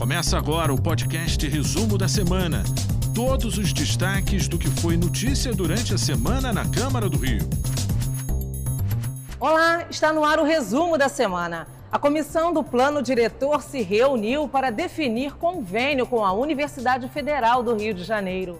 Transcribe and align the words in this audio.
Começa 0.00 0.38
agora 0.38 0.72
o 0.72 0.80
podcast 0.80 1.46
Resumo 1.46 1.98
da 1.98 2.08
Semana. 2.08 2.64
Todos 3.14 3.58
os 3.58 3.70
destaques 3.70 4.48
do 4.48 4.58
que 4.58 4.68
foi 4.80 4.96
notícia 4.96 5.52
durante 5.52 5.92
a 5.92 5.98
semana 5.98 6.54
na 6.54 6.66
Câmara 6.66 7.06
do 7.06 7.18
Rio. 7.18 7.46
Olá, 9.38 9.84
está 9.90 10.10
no 10.10 10.24
ar 10.24 10.38
o 10.38 10.42
resumo 10.42 10.96
da 10.96 11.10
semana. 11.10 11.68
A 11.92 11.98
comissão 11.98 12.50
do 12.50 12.64
plano 12.64 13.02
diretor 13.02 13.60
se 13.60 13.82
reuniu 13.82 14.48
para 14.48 14.70
definir 14.70 15.34
convênio 15.34 16.06
com 16.06 16.24
a 16.24 16.32
Universidade 16.32 17.06
Federal 17.10 17.62
do 17.62 17.76
Rio 17.76 17.92
de 17.92 18.02
Janeiro. 18.02 18.58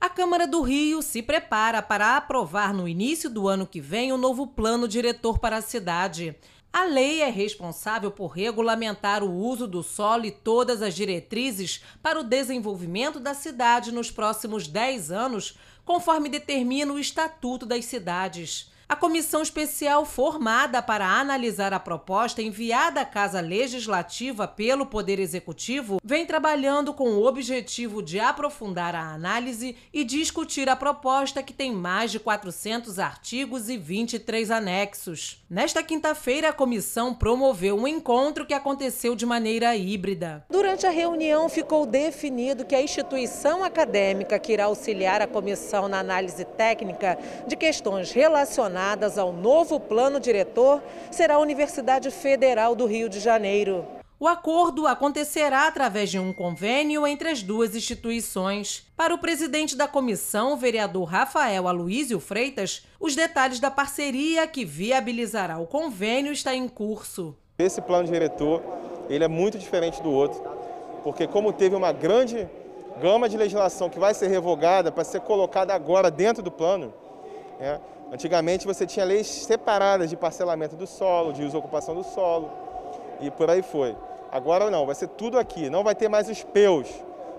A 0.00 0.08
Câmara 0.08 0.46
do 0.46 0.62
Rio 0.62 1.02
se 1.02 1.22
prepara 1.22 1.82
para 1.82 2.16
aprovar 2.16 2.72
no 2.72 2.86
início 2.86 3.28
do 3.28 3.48
ano 3.48 3.66
que 3.66 3.80
vem 3.80 4.12
o 4.12 4.16
novo 4.16 4.46
plano 4.46 4.86
diretor 4.86 5.40
para 5.40 5.56
a 5.56 5.60
cidade. 5.60 6.36
A 6.72 6.84
lei 6.84 7.20
é 7.20 7.28
responsável 7.28 8.10
por 8.10 8.28
regulamentar 8.28 9.22
o 9.22 9.30
uso 9.30 9.66
do 9.66 9.82
solo 9.82 10.24
e 10.24 10.30
todas 10.30 10.80
as 10.80 10.94
diretrizes 10.94 11.84
para 12.02 12.18
o 12.18 12.24
desenvolvimento 12.24 13.20
da 13.20 13.34
cidade 13.34 13.92
nos 13.92 14.10
próximos 14.10 14.66
10 14.66 15.12
anos, 15.12 15.58
conforme 15.84 16.30
determina 16.30 16.90
o 16.90 16.98
Estatuto 16.98 17.66
das 17.66 17.84
Cidades. 17.84 18.71
A 18.92 18.96
comissão 18.96 19.40
especial 19.40 20.04
formada 20.04 20.82
para 20.82 21.06
analisar 21.06 21.72
a 21.72 21.80
proposta 21.80 22.42
enviada 22.42 23.00
à 23.00 23.06
Casa 23.06 23.40
Legislativa 23.40 24.46
pelo 24.46 24.84
Poder 24.84 25.18
Executivo 25.18 25.98
vem 26.04 26.26
trabalhando 26.26 26.92
com 26.92 27.08
o 27.08 27.26
objetivo 27.26 28.02
de 28.02 28.20
aprofundar 28.20 28.94
a 28.94 29.14
análise 29.14 29.74
e 29.94 30.04
discutir 30.04 30.68
a 30.68 30.76
proposta 30.76 31.42
que 31.42 31.54
tem 31.54 31.72
mais 31.72 32.12
de 32.12 32.20
400 32.20 32.98
artigos 32.98 33.70
e 33.70 33.78
23 33.78 34.50
anexos. 34.50 35.42
Nesta 35.48 35.82
quinta-feira, 35.82 36.50
a 36.50 36.52
comissão 36.52 37.14
promoveu 37.14 37.78
um 37.78 37.88
encontro 37.88 38.44
que 38.44 38.52
aconteceu 38.52 39.16
de 39.16 39.24
maneira 39.24 39.74
híbrida. 39.74 40.44
Durante 40.50 40.86
a 40.86 40.90
reunião, 40.90 41.48
ficou 41.48 41.86
definido 41.86 42.66
que 42.66 42.74
a 42.74 42.82
instituição 42.82 43.64
acadêmica 43.64 44.38
que 44.38 44.52
irá 44.52 44.66
auxiliar 44.66 45.22
a 45.22 45.26
comissão 45.26 45.88
na 45.88 45.98
análise 45.98 46.44
técnica 46.44 47.18
de 47.46 47.56
questões 47.56 48.12
relacionadas 48.12 48.81
relacionadas 48.82 49.16
ao 49.16 49.32
novo 49.32 49.78
plano 49.78 50.18
diretor 50.18 50.82
será 51.10 51.34
a 51.34 51.38
Universidade 51.38 52.10
Federal 52.10 52.74
do 52.74 52.86
Rio 52.86 53.08
de 53.08 53.20
Janeiro. 53.20 53.86
O 54.18 54.28
acordo 54.28 54.86
acontecerá 54.86 55.66
através 55.66 56.10
de 56.10 56.18
um 56.18 56.32
convênio 56.32 57.06
entre 57.06 57.28
as 57.28 57.42
duas 57.42 57.74
instituições. 57.74 58.86
Para 58.96 59.14
o 59.14 59.18
presidente 59.18 59.76
da 59.76 59.88
comissão, 59.88 60.52
o 60.52 60.56
vereador 60.56 61.04
Rafael 61.04 61.66
Aloísio 61.66 62.20
Freitas, 62.20 62.86
os 63.00 63.16
detalhes 63.16 63.58
da 63.58 63.70
parceria 63.70 64.46
que 64.46 64.64
viabilizará 64.64 65.58
o 65.58 65.66
convênio 65.66 66.32
está 66.32 66.54
em 66.54 66.68
curso. 66.68 67.36
Esse 67.58 67.80
plano 67.80 68.08
diretor 68.08 68.62
ele 69.08 69.24
é 69.24 69.28
muito 69.28 69.58
diferente 69.58 70.00
do 70.02 70.10
outro, 70.10 70.40
porque 71.02 71.26
como 71.26 71.52
teve 71.52 71.74
uma 71.74 71.92
grande 71.92 72.48
gama 73.00 73.28
de 73.28 73.36
legislação 73.36 73.90
que 73.90 73.98
vai 73.98 74.14
ser 74.14 74.28
revogada 74.28 74.92
para 74.92 75.02
ser 75.02 75.20
colocada 75.20 75.74
agora 75.74 76.10
dentro 76.10 76.42
do 76.42 76.50
plano, 76.50 76.94
é, 77.58 77.80
Antigamente 78.12 78.66
você 78.66 78.86
tinha 78.86 79.06
leis 79.06 79.26
separadas 79.26 80.10
de 80.10 80.16
parcelamento 80.16 80.76
do 80.76 80.86
solo, 80.86 81.32
de 81.32 81.42
uso 81.42 81.56
e 81.56 81.58
ocupação 81.58 81.94
do 81.94 82.04
solo 82.04 82.50
e 83.22 83.30
por 83.30 83.48
aí 83.48 83.62
foi. 83.62 83.96
Agora 84.30 84.70
não, 84.70 84.84
vai 84.84 84.94
ser 84.94 85.08
tudo 85.08 85.38
aqui, 85.38 85.70
não 85.70 85.82
vai 85.82 85.94
ter 85.94 86.10
mais 86.10 86.28
os 86.28 86.42
PEUs, 86.42 86.88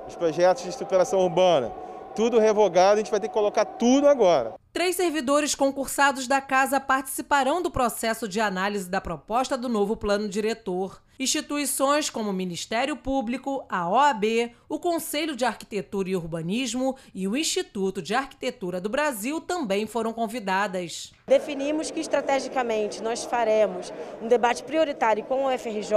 os 0.07 0.15
projetos 0.15 0.63
de 0.63 0.69
estruturação 0.69 1.19
urbana. 1.19 1.71
Tudo 2.15 2.39
revogado, 2.39 2.95
a 2.95 2.97
gente 2.97 3.11
vai 3.11 3.19
ter 3.19 3.27
que 3.27 3.33
colocar 3.33 3.65
tudo 3.65 4.07
agora. 4.07 4.55
Três 4.71 4.95
servidores 4.95 5.53
concursados 5.53 6.27
da 6.27 6.41
casa 6.41 6.79
participarão 6.79 7.61
do 7.61 7.69
processo 7.69 8.27
de 8.27 8.39
análise 8.39 8.89
da 8.89 8.99
proposta 8.99 9.55
do 9.55 9.69
novo 9.69 9.95
plano 9.95 10.27
diretor. 10.27 11.02
Instituições 11.19 12.09
como 12.09 12.31
o 12.31 12.33
Ministério 12.33 12.95
Público, 12.95 13.63
a 13.69 13.87
OAB, 13.87 14.51
o 14.67 14.79
Conselho 14.79 15.35
de 15.35 15.45
Arquitetura 15.45 16.09
e 16.09 16.15
Urbanismo 16.15 16.95
e 17.13 17.27
o 17.27 17.37
Instituto 17.37 18.01
de 18.01 18.15
Arquitetura 18.15 18.81
do 18.81 18.89
Brasil 18.89 19.39
também 19.39 19.85
foram 19.85 20.11
convidadas. 20.11 21.13
Definimos 21.27 21.91
que 21.91 21.99
estrategicamente 21.99 23.01
nós 23.03 23.23
faremos 23.23 23.93
um 24.23 24.27
debate 24.27 24.63
prioritário 24.63 25.23
com 25.23 25.45
o 25.45 25.57
FRJ, 25.57 25.95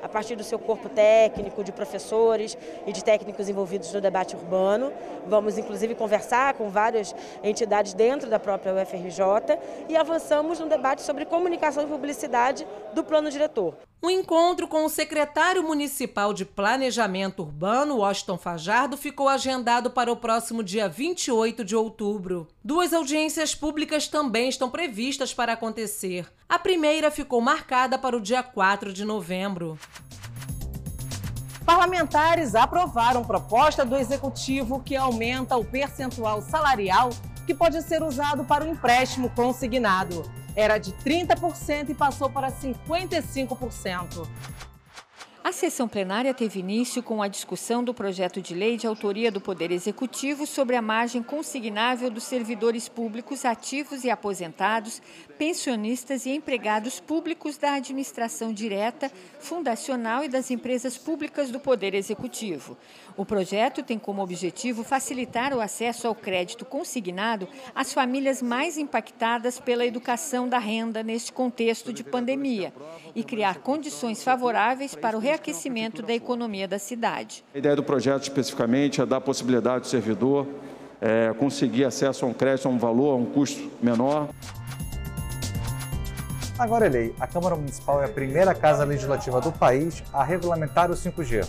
a 0.00 0.08
partir 0.08 0.36
do 0.36 0.44
seu 0.44 0.58
corpo 0.58 0.88
técnico, 0.88 1.64
de 1.64 1.72
professores 1.72 2.56
e 2.86 2.92
de 2.92 3.02
técnicos 3.02 3.48
envolvidos 3.48 3.92
no 3.92 4.00
debate 4.00 4.36
urbano. 4.36 4.92
Vamos 5.26 5.58
inclusive 5.58 5.96
conversar 5.96 6.54
com 6.54 6.70
várias 6.70 7.12
entidades 7.42 7.92
dentro 7.92 8.30
da 8.30 8.38
própria 8.38 8.72
UFRJ 8.72 9.58
e 9.88 9.96
avançamos 9.96 10.60
no 10.60 10.68
debate 10.68 11.02
sobre 11.02 11.24
comunicação 11.24 11.82
e 11.82 11.86
publicidade 11.86 12.64
do 12.94 13.02
plano 13.02 13.30
diretor. 13.30 13.74
Um 14.04 14.10
encontro 14.10 14.68
com 14.68 14.84
o 14.84 14.90
secretário 14.90 15.62
municipal 15.62 16.34
de 16.34 16.44
Planejamento 16.44 17.40
Urbano, 17.40 17.96
Washington 18.00 18.36
Fajardo, 18.36 18.98
ficou 18.98 19.30
agendado 19.30 19.90
para 19.90 20.12
o 20.12 20.16
próximo 20.16 20.62
dia 20.62 20.86
28 20.86 21.64
de 21.64 21.74
outubro. 21.74 22.46
Duas 22.62 22.92
audiências 22.92 23.54
públicas 23.54 24.06
também 24.06 24.50
estão 24.50 24.68
previstas 24.68 25.32
para 25.32 25.54
acontecer. 25.54 26.30
A 26.46 26.58
primeira 26.58 27.10
ficou 27.10 27.40
marcada 27.40 27.96
para 27.96 28.14
o 28.14 28.20
dia 28.20 28.42
4 28.42 28.92
de 28.92 29.06
novembro. 29.06 29.78
Parlamentares 31.64 32.54
aprovaram 32.54 33.24
proposta 33.24 33.86
do 33.86 33.96
executivo 33.96 34.82
que 34.84 34.94
aumenta 34.94 35.56
o 35.56 35.64
percentual 35.64 36.42
salarial 36.42 37.08
que 37.46 37.54
pode 37.54 37.80
ser 37.80 38.02
usado 38.02 38.44
para 38.44 38.66
o 38.66 38.68
empréstimo 38.68 39.30
consignado 39.30 40.30
era 40.56 40.78
de 40.78 40.92
30% 40.92 41.90
e 41.90 41.94
passou 41.94 42.30
para 42.30 42.50
55%. 42.50 44.26
A 45.44 45.52
sessão 45.52 45.86
plenária 45.86 46.32
teve 46.32 46.60
início 46.60 47.02
com 47.02 47.22
a 47.22 47.28
discussão 47.28 47.84
do 47.84 47.92
projeto 47.92 48.40
de 48.40 48.54
lei 48.54 48.78
de 48.78 48.86
autoria 48.86 49.30
do 49.30 49.42
Poder 49.42 49.70
Executivo 49.70 50.46
sobre 50.46 50.74
a 50.74 50.80
margem 50.80 51.22
consignável 51.22 52.10
dos 52.10 52.24
servidores 52.24 52.88
públicos 52.88 53.44
ativos 53.44 54.04
e 54.04 54.10
aposentados, 54.10 55.02
pensionistas 55.36 56.24
e 56.24 56.30
empregados 56.30 56.98
públicos 56.98 57.58
da 57.58 57.74
administração 57.74 58.54
direta, 58.54 59.12
fundacional 59.38 60.24
e 60.24 60.28
das 60.28 60.50
empresas 60.50 60.96
públicas 60.96 61.50
do 61.50 61.60
Poder 61.60 61.94
Executivo. 61.94 62.74
O 63.14 63.26
projeto 63.26 63.82
tem 63.82 63.98
como 63.98 64.22
objetivo 64.22 64.82
facilitar 64.82 65.52
o 65.52 65.60
acesso 65.60 66.08
ao 66.08 66.14
crédito 66.14 66.64
consignado 66.64 67.46
às 67.74 67.92
famílias 67.92 68.40
mais 68.40 68.78
impactadas 68.78 69.60
pela 69.60 69.84
educação 69.84 70.48
da 70.48 70.58
renda 70.58 71.02
neste 71.02 71.34
contexto 71.34 71.92
de 71.92 72.02
pandemia 72.02 72.72
e 73.14 73.22
criar 73.22 73.58
condições 73.58 74.24
favoráveis 74.24 74.94
para 74.94 75.18
o 75.18 75.20
reaquecimento 75.34 76.02
da 76.02 76.14
economia 76.14 76.66
da 76.68 76.78
cidade. 76.78 77.44
A 77.54 77.58
ideia 77.58 77.76
do 77.76 77.82
projeto 77.82 78.22
especificamente 78.22 79.00
é 79.00 79.06
dar 79.06 79.16
a 79.16 79.20
possibilidade 79.20 79.82
do 79.82 79.86
servidor 79.88 80.46
é, 81.00 81.34
conseguir 81.34 81.84
acesso 81.84 82.24
a 82.24 82.28
um 82.28 82.32
crédito 82.32 82.66
a 82.66 82.70
um 82.70 82.78
valor, 82.78 83.12
a 83.12 83.16
um 83.16 83.26
custo 83.26 83.70
menor. 83.82 84.28
Agora 86.58 86.86
é 86.86 86.88
lei. 86.88 87.14
A 87.18 87.26
Câmara 87.26 87.56
Municipal 87.56 88.00
é 88.00 88.06
a 88.06 88.08
primeira 88.08 88.54
casa 88.54 88.84
legislativa 88.84 89.40
do 89.40 89.52
país 89.52 90.02
a 90.12 90.22
regulamentar 90.22 90.90
o 90.90 90.94
5G. 90.94 91.46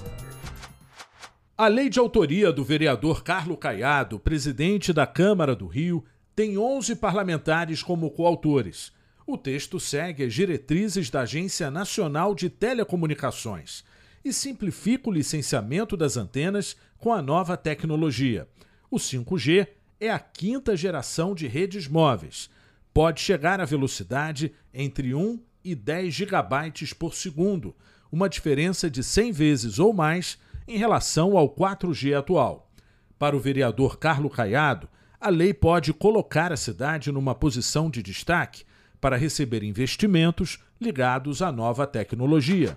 A 1.58 1.68
lei 1.68 1.88
de 1.88 2.00
autoria 2.00 2.52
do 2.52 2.66
vereador 2.66 3.24
Carlos 3.24 3.58
Caiado, 3.58 4.20
presidente 4.20 4.92
da 4.92 5.08
Câmara 5.08 5.56
do 5.56 5.68
Rio, 5.68 6.04
tem 6.36 6.58
11 6.58 6.96
parlamentares 6.98 7.82
como 7.82 8.12
coautores. 8.12 8.92
O 9.28 9.40
texto 9.40 9.80
segue 9.80 10.24
as 10.24 10.36
diretrizes 10.36 11.10
da 11.10 11.22
Agência 11.22 11.72
Nacional 11.72 12.36
de 12.36 12.48
Telecomunicações 12.48 13.84
e 14.24 14.32
simplifica 14.32 15.10
o 15.10 15.12
licenciamento 15.12 15.98
das 15.98 16.16
antenas 16.16 16.76
com 17.00 17.12
a 17.12 17.24
nova 17.24 17.58
tecnologia. 17.58 18.48
O 18.90 18.98
5G 18.98 19.68
é 20.00 20.12
a 20.12 20.20
quinta 20.20 20.78
geração 20.78 21.34
de 21.34 21.48
redes 21.48 21.88
móveis. 21.88 22.52
Pode 22.94 23.20
chegar 23.20 23.60
a 23.60 23.66
velocidade 23.66 24.54
entre 24.72 25.16
1 25.16 25.40
e 25.64 25.74
10 25.74 26.14
gigabytes 26.14 26.94
por 26.94 27.16
segundo, 27.16 27.76
uma 28.12 28.30
diferença 28.30 28.92
de 28.92 29.04
100 29.04 29.32
vezes 29.32 29.80
ou 29.80 29.92
mais 29.92 30.38
em 30.68 30.78
relação 30.78 31.36
ao 31.36 31.50
4G 31.50 32.16
atual. 32.16 32.72
Para 33.18 33.36
o 33.36 33.40
vereador 33.40 33.98
Carlos 33.98 34.36
Caiado, 34.36 34.88
a 35.20 35.30
lei 35.30 35.52
pode 35.52 35.92
colocar 35.94 36.54
a 36.54 36.58
cidade 36.58 37.12
numa 37.12 37.34
posição 37.34 37.90
de 37.90 38.04
destaque 38.04 38.64
para 39.06 39.18
receber 39.18 39.62
investimentos 39.62 40.58
ligados 40.82 41.44
à 41.44 41.52
nova 41.52 41.86
tecnologia. 41.86 42.76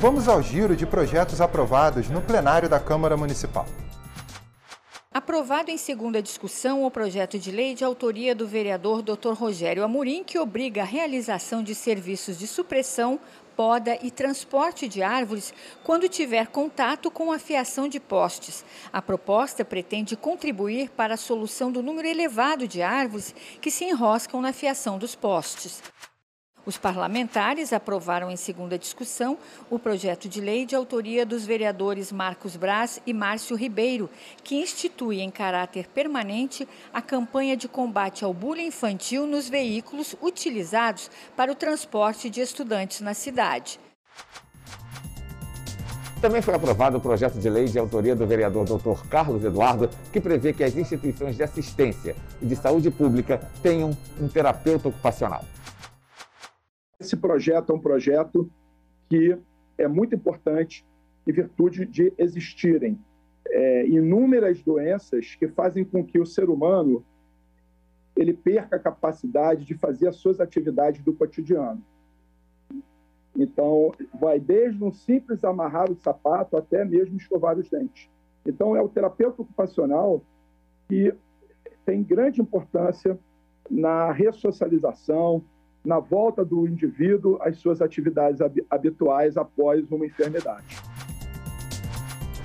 Vamos 0.00 0.26
ao 0.26 0.42
giro 0.42 0.74
de 0.74 0.86
projetos 0.86 1.38
aprovados 1.38 2.08
no 2.08 2.22
plenário 2.22 2.66
da 2.66 2.80
Câmara 2.80 3.14
Municipal. 3.14 3.66
Aprovado 5.14 5.70
em 5.70 5.76
segunda 5.76 6.22
discussão 6.22 6.84
o 6.84 6.90
projeto 6.90 7.38
de 7.38 7.50
lei 7.50 7.74
de 7.74 7.84
autoria 7.84 8.34
do 8.34 8.46
vereador 8.46 9.02
Dr. 9.02 9.34
Rogério 9.34 9.84
Amorim, 9.84 10.24
que 10.24 10.38
obriga 10.38 10.80
a 10.80 10.86
realização 10.86 11.62
de 11.62 11.74
serviços 11.74 12.38
de 12.38 12.46
supressão, 12.46 13.20
poda 13.54 13.98
e 14.00 14.10
transporte 14.10 14.88
de 14.88 15.02
árvores 15.02 15.52
quando 15.84 16.08
tiver 16.08 16.46
contato 16.46 17.10
com 17.10 17.30
a 17.30 17.38
fiação 17.38 17.88
de 17.88 18.00
postes. 18.00 18.64
A 18.90 19.02
proposta 19.02 19.62
pretende 19.66 20.16
contribuir 20.16 20.88
para 20.88 21.12
a 21.12 21.18
solução 21.18 21.70
do 21.70 21.82
número 21.82 22.08
elevado 22.08 22.66
de 22.66 22.80
árvores 22.80 23.34
que 23.60 23.70
se 23.70 23.84
enroscam 23.84 24.40
na 24.40 24.54
fiação 24.54 24.96
dos 24.96 25.14
postes. 25.14 25.82
Os 26.64 26.78
parlamentares 26.78 27.72
aprovaram 27.72 28.30
em 28.30 28.36
segunda 28.36 28.78
discussão 28.78 29.36
o 29.68 29.80
projeto 29.80 30.28
de 30.28 30.40
lei 30.40 30.64
de 30.64 30.76
autoria 30.76 31.26
dos 31.26 31.44
vereadores 31.44 32.12
Marcos 32.12 32.54
Braz 32.54 33.00
e 33.04 33.12
Márcio 33.12 33.56
Ribeiro, 33.56 34.08
que 34.44 34.54
institui 34.54 35.20
em 35.20 35.30
caráter 35.30 35.88
permanente 35.88 36.68
a 36.92 37.02
campanha 37.02 37.56
de 37.56 37.66
combate 37.66 38.24
ao 38.24 38.32
bullying 38.32 38.66
infantil 38.66 39.26
nos 39.26 39.48
veículos 39.48 40.14
utilizados 40.22 41.10
para 41.36 41.50
o 41.50 41.56
transporte 41.56 42.30
de 42.30 42.40
estudantes 42.40 43.00
na 43.00 43.12
cidade. 43.12 43.80
Também 46.20 46.40
foi 46.40 46.54
aprovado 46.54 46.98
o 46.98 47.00
projeto 47.00 47.40
de 47.40 47.50
lei 47.50 47.64
de 47.64 47.80
autoria 47.80 48.14
do 48.14 48.24
vereador 48.24 48.64
Dr. 48.64 49.08
Carlos 49.08 49.42
Eduardo, 49.42 49.90
que 50.12 50.20
prevê 50.20 50.52
que 50.52 50.62
as 50.62 50.76
instituições 50.76 51.34
de 51.34 51.42
assistência 51.42 52.14
e 52.40 52.46
de 52.46 52.54
saúde 52.54 52.88
pública 52.92 53.40
tenham 53.60 53.90
um 54.20 54.28
terapeuta 54.28 54.86
ocupacional. 54.86 55.44
Esse 57.02 57.16
projeto 57.16 57.72
é 57.72 57.74
um 57.74 57.80
projeto 57.80 58.48
que 59.10 59.36
é 59.76 59.88
muito 59.88 60.14
importante 60.14 60.86
em 61.26 61.32
virtude 61.32 61.84
de 61.84 62.12
existirem 62.16 62.96
é, 63.44 63.88
inúmeras 63.88 64.62
doenças 64.62 65.34
que 65.34 65.48
fazem 65.48 65.84
com 65.84 66.04
que 66.04 66.20
o 66.20 66.24
ser 66.24 66.48
humano 66.48 67.04
ele 68.14 68.32
perca 68.32 68.76
a 68.76 68.78
capacidade 68.78 69.64
de 69.64 69.74
fazer 69.74 70.06
as 70.06 70.16
suas 70.16 70.38
atividades 70.38 71.02
do 71.02 71.12
cotidiano. 71.12 71.82
Então, 73.36 73.92
vai 74.20 74.38
desde 74.38 74.84
um 74.84 74.92
simples 74.92 75.42
amarrar 75.42 75.90
o 75.90 75.96
sapato 75.96 76.56
até 76.56 76.84
mesmo 76.84 77.16
escovar 77.16 77.58
os 77.58 77.68
dentes. 77.68 78.08
Então, 78.46 78.76
é 78.76 78.80
o 78.80 78.88
terapeuta 78.88 79.42
ocupacional 79.42 80.22
que 80.88 81.12
tem 81.84 82.00
grande 82.00 82.40
importância 82.40 83.18
na 83.68 84.12
ressocialização, 84.12 85.42
na 85.84 85.98
volta 85.98 86.44
do 86.44 86.66
indivíduo 86.66 87.38
às 87.40 87.58
suas 87.58 87.80
atividades 87.82 88.40
habituais 88.70 89.36
após 89.36 89.90
uma 89.90 90.06
enfermidade. 90.06 90.76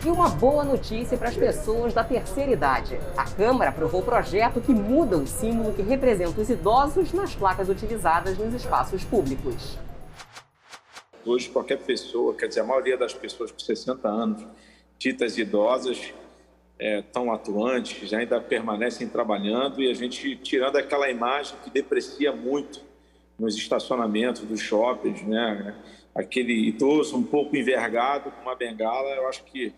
E 0.06 0.10
uma 0.10 0.30
boa 0.30 0.63
notícia 0.63 1.18
para 1.18 1.30
as 1.30 1.36
pessoas 1.36 1.94
da 1.94 2.04
terceira 2.04 2.51
idade. 2.51 3.00
A 3.18 3.25
Câmara 3.25 3.72
aprovou 3.72 4.01
o 4.01 4.06
projeto 4.06 4.62
que 4.62 4.72
muda 4.72 5.18
o 5.18 5.28
símbolo 5.28 5.74
que 5.74 5.81
representa 5.81 6.39
os 6.39 6.50
idosos 6.50 7.12
nas 7.13 7.36
placas 7.36 7.68
utilizadas 7.68 8.38
nos 8.38 8.54
espaços 8.54 9.04
públicos. 9.04 9.78
Hoje, 11.25 11.50
qualquer 11.50 11.80
pessoa, 11.80 12.33
quer 12.33 12.48
dizer, 12.48 12.62
a 12.62 12.63
maioria 12.63 12.98
das 12.98 13.13
pessoas 13.13 13.51
com 13.51 13.60
60 13.60 14.07
anos, 14.07 14.48
ditas 14.98 15.38
idosas, 15.38 16.13
estão 16.80 17.31
é, 17.31 17.36
atuantes, 17.36 18.13
ainda 18.13 18.40
permanecem 18.40 19.10
trabalhando 19.10 19.81
e 19.81 19.90
a 19.90 19.94
gente 19.94 20.38
tirando 20.38 20.78
aquela 20.78 21.10
imagem 21.10 21.57
que 21.63 21.69
deprecia 21.69 22.31
muito 22.31 22.87
nos 23.38 23.56
estacionamentos 23.56 24.42
dos 24.42 24.60
shoppings, 24.60 25.22
né? 25.24 25.75
Aquele 26.16 26.68
idoso 26.68 27.16
um 27.16 27.24
pouco 27.24 27.56
envergado 27.56 28.31
com 28.31 28.42
uma 28.42 28.56
bengala, 28.56 29.10
eu 29.16 29.28
acho 29.28 29.44
que 29.44 29.74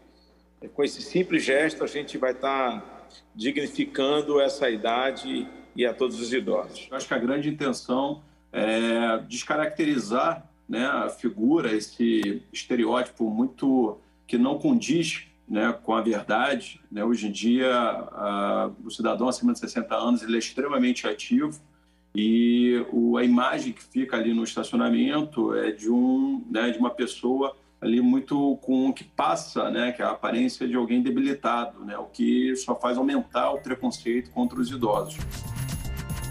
com 0.73 0.83
esse 0.83 1.01
simples 1.01 1.44
gesto 1.44 1.83
a 1.83 1.88
gente 1.88 2.17
vai 2.17 2.31
estar 2.31 2.81
tá 2.81 3.07
dignificando 3.35 4.39
essa 4.39 4.69
idade 4.69 5.47
e 5.75 5.85
a 5.85 5.94
todos 5.94 6.19
os 6.19 6.33
idosos. 6.33 6.88
Eu 6.89 6.97
acho 6.97 7.07
que 7.07 7.13
a 7.13 7.17
grande 7.17 7.50
intenção 7.50 8.21
é 8.51 9.17
descaracterizar 9.27 10.45
né, 10.67 10.85
a 10.85 11.09
figura, 11.09 11.73
esse 11.73 12.44
estereótipo 12.51 13.29
muito 13.29 13.97
que 14.27 14.38
não 14.38 14.59
condiz 14.59 15.27
né, 15.47 15.73
com 15.83 15.94
a 15.94 16.01
verdade. 16.01 16.79
Né? 16.91 17.03
Hoje 17.03 17.27
em 17.27 17.31
dia, 17.31 17.71
a, 17.73 18.69
o 18.83 18.91
cidadão 18.91 19.27
acima 19.27 19.53
de 19.53 19.59
60 19.59 19.95
anos 19.95 20.21
ele 20.21 20.35
é 20.35 20.39
extremamente 20.39 21.07
ativo, 21.07 21.59
e 22.13 22.85
o, 22.91 23.17
a 23.17 23.23
imagem 23.23 23.73
que 23.73 23.83
fica 23.83 24.17
ali 24.17 24.33
no 24.33 24.44
estacionamento 24.44 25.56
é 25.56 25.71
de 25.71 25.89
um 25.89 26.44
né, 26.50 26.71
de 26.71 26.77
uma 26.77 26.89
pessoa 26.89 27.56
ali 27.79 28.01
muito 28.01 28.57
com 28.61 28.91
que 28.91 29.03
passa 29.03 29.69
né 29.69 29.91
que 29.91 30.01
é 30.01 30.06
a 30.06 30.11
aparência 30.11 30.67
de 30.67 30.75
alguém 30.75 31.01
debilitado 31.01 31.85
né 31.85 31.97
o 31.97 32.06
que 32.06 32.56
só 32.56 32.75
faz 32.75 32.97
aumentar 32.97 33.51
o 33.51 33.61
preconceito 33.61 34.31
contra 34.31 34.59
os 34.59 34.69
idosos 34.69 35.17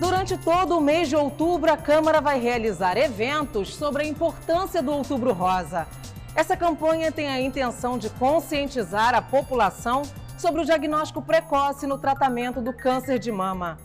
Durante 0.01 0.39
todo 0.39 0.79
o 0.79 0.81
mês 0.81 1.09
de 1.09 1.17
outubro, 1.17 1.73
a 1.73 1.77
Câmara 1.77 2.21
vai 2.21 2.39
realizar 2.39 2.97
eventos 2.97 3.75
sobre 3.75 4.05
a 4.05 4.07
importância 4.07 4.81
do 4.81 4.93
Outubro 4.93 5.33
Rosa. 5.33 5.89
Essa 6.37 6.57
campanha 6.57 7.11
tem 7.11 7.27
a 7.27 7.41
intenção 7.41 7.99
de 7.99 8.09
conscientizar 8.11 9.13
a 9.13 9.21
população 9.21 10.03
sobre 10.39 10.61
o 10.61 10.65
diagnóstico 10.65 11.21
precoce 11.21 11.85
no 11.85 11.99
tratamento 11.99 12.61
do 12.61 12.73
câncer 12.73 13.19
de 13.19 13.33
mama. 13.33 13.77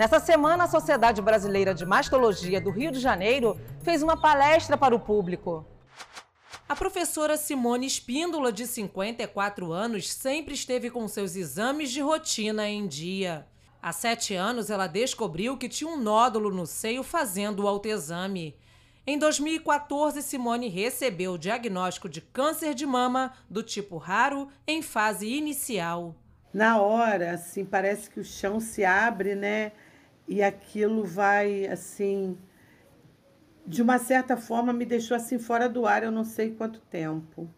Nessa 0.00 0.18
semana, 0.18 0.64
a 0.64 0.66
Sociedade 0.66 1.20
Brasileira 1.20 1.74
de 1.74 1.84
Mastologia 1.84 2.58
do 2.58 2.70
Rio 2.70 2.90
de 2.90 2.98
Janeiro 2.98 3.60
fez 3.82 4.02
uma 4.02 4.18
palestra 4.18 4.74
para 4.74 4.94
o 4.94 4.98
público. 4.98 5.62
A 6.66 6.74
professora 6.74 7.36
Simone 7.36 7.86
Espíndola, 7.86 8.50
de 8.50 8.66
54 8.66 9.70
anos, 9.70 10.10
sempre 10.10 10.54
esteve 10.54 10.88
com 10.88 11.06
seus 11.06 11.36
exames 11.36 11.90
de 11.90 12.00
rotina 12.00 12.66
em 12.66 12.86
dia. 12.86 13.46
Há 13.82 13.92
sete 13.92 14.34
anos, 14.34 14.70
ela 14.70 14.86
descobriu 14.86 15.58
que 15.58 15.68
tinha 15.68 15.90
um 15.90 16.00
nódulo 16.00 16.50
no 16.50 16.64
seio 16.64 17.02
fazendo 17.02 17.64
o 17.64 17.68
autoexame. 17.68 18.56
Em 19.06 19.18
2014, 19.18 20.22
Simone 20.22 20.70
recebeu 20.70 21.32
o 21.34 21.38
diagnóstico 21.38 22.08
de 22.08 22.22
câncer 22.22 22.72
de 22.72 22.86
mama 22.86 23.34
do 23.50 23.62
tipo 23.62 23.98
raro 23.98 24.48
em 24.66 24.80
fase 24.80 25.28
inicial 25.28 26.16
na 26.52 26.80
hora, 26.80 27.32
assim, 27.32 27.64
parece 27.64 28.10
que 28.10 28.20
o 28.20 28.24
chão 28.24 28.58
se 28.58 28.84
abre, 28.84 29.34
né? 29.34 29.72
E 30.30 30.44
aquilo 30.44 31.02
vai, 31.02 31.66
assim, 31.66 32.38
de 33.66 33.82
uma 33.82 33.98
certa 33.98 34.36
forma 34.36 34.72
me 34.72 34.86
deixou 34.86 35.16
assim 35.16 35.40
fora 35.40 35.68
do 35.68 35.86
ar, 35.86 36.04
eu 36.04 36.12
não 36.12 36.22
sei 36.22 36.52
quanto 36.52 36.78
tempo. 36.82 37.52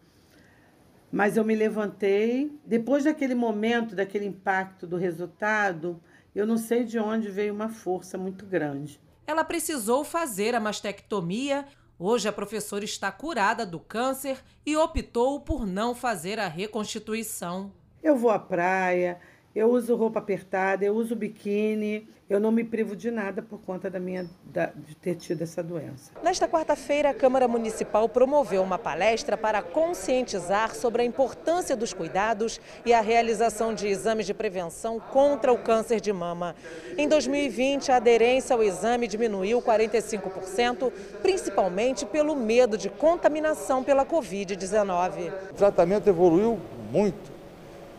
Mas 1.11 1.37
eu 1.37 1.45
me 1.45 1.53
levantei. 1.53 2.59
Depois 2.65 3.03
daquele 3.03 3.35
momento, 3.35 3.95
daquele 3.95 4.25
impacto 4.25 4.87
do 4.87 4.97
resultado, 4.97 6.01
eu 6.33 6.47
não 6.47 6.57
sei 6.57 6.83
de 6.83 6.97
onde 6.97 7.29
veio 7.29 7.53
uma 7.53 7.69
força 7.69 8.17
muito 8.17 8.43
grande. 8.43 8.99
Ela 9.27 9.43
precisou 9.43 10.03
fazer 10.03 10.55
a 10.55 10.59
mastectomia. 10.59 11.67
Hoje 11.99 12.27
a 12.27 12.33
professora 12.33 12.83
está 12.83 13.11
curada 13.11 13.67
do 13.67 13.79
câncer 13.79 14.43
e 14.65 14.75
optou 14.75 15.41
por 15.41 15.67
não 15.67 15.93
fazer 15.93 16.39
a 16.39 16.47
reconstituição. 16.47 17.71
Eu 18.01 18.17
vou 18.17 18.31
à 18.31 18.39
praia, 18.39 19.19
eu 19.55 19.69
uso 19.69 19.95
roupa 19.95 20.19
apertada, 20.19 20.83
eu 20.83 20.95
uso 20.95 21.15
biquíni, 21.15 22.07
eu 22.27 22.39
não 22.39 22.51
me 22.51 22.63
privo 22.63 22.95
de 22.95 23.11
nada 23.11 23.43
por 23.43 23.59
conta 23.59 23.89
da 23.89 23.99
minha, 23.99 24.27
da, 24.45 24.71
de 24.75 24.95
ter 24.95 25.13
tido 25.15 25.43
essa 25.43 25.61
doença. 25.61 26.11
Nesta 26.23 26.47
quarta-feira, 26.47 27.11
a 27.11 27.13
Câmara 27.13 27.47
Municipal 27.47 28.09
promoveu 28.09 28.63
uma 28.63 28.79
palestra 28.79 29.37
para 29.37 29.61
conscientizar 29.61 30.73
sobre 30.73 31.03
a 31.03 31.05
importância 31.05 31.75
dos 31.75 31.93
cuidados 31.93 32.59
e 32.83 32.93
a 32.93 33.01
realização 33.01 33.75
de 33.75 33.87
exames 33.87 34.25
de 34.25 34.33
prevenção 34.33 34.99
contra 34.99 35.53
o 35.53 35.59
câncer 35.59 36.01
de 36.01 36.11
mama. 36.11 36.55
Em 36.97 37.07
2020, 37.07 37.91
a 37.91 37.97
aderência 37.97 38.55
ao 38.55 38.63
exame 38.63 39.07
diminuiu 39.07 39.61
45%, 39.61 40.91
principalmente 41.21 42.07
pelo 42.07 42.35
medo 42.35 42.75
de 42.75 42.89
contaminação 42.89 43.83
pela 43.83 44.03
Covid-19. 44.03 45.31
O 45.51 45.53
tratamento 45.53 46.07
evoluiu 46.07 46.57
muito 46.91 47.32